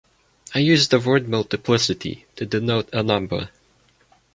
I 0.55 0.57
use 0.57 0.87
the 0.87 0.99
word 0.99 1.29
multiplicity 1.29 2.25
to 2.35 2.43
denote 2.47 2.89
a 2.91 3.03
number. 3.03 3.51